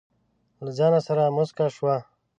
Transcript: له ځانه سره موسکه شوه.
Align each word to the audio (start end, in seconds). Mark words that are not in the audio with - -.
له 0.63 0.71
ځانه 0.77 0.99
سره 1.07 1.33
موسکه 1.35 1.65
شوه. 1.75 1.95